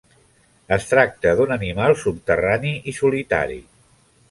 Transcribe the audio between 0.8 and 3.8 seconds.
tracta d'un animal subterrani i solitari.